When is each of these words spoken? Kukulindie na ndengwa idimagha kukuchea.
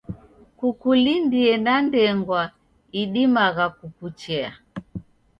Kukulindie 0.57 1.51
na 1.65 1.75
ndengwa 1.87 2.41
idimagha 3.01 3.65
kukuchea. 3.77 4.51